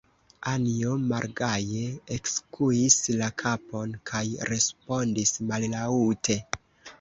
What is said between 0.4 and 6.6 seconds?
Anjo malgaje ekskuis la kapon kaj respondis mallaŭte: